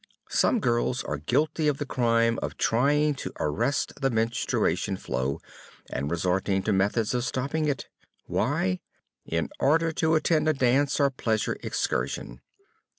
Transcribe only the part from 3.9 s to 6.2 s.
the menstruation flow, and